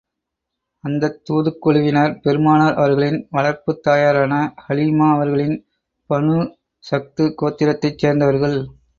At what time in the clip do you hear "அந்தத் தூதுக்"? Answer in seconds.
0.83-1.59